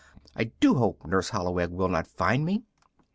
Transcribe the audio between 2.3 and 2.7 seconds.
me."